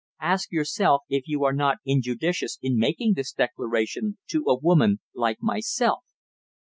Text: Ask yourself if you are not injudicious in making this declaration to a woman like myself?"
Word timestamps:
Ask 0.23 0.51
yourself 0.51 1.03
if 1.09 1.25
you 1.27 1.43
are 1.43 1.53
not 1.53 1.77
injudicious 1.85 2.57
in 2.63 2.79
making 2.79 3.13
this 3.13 3.31
declaration 3.33 4.17
to 4.31 4.43
a 4.47 4.57
woman 4.57 4.99
like 5.13 5.37
myself?" 5.43 6.01